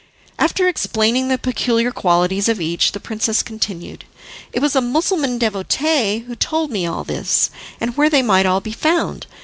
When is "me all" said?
6.71-7.03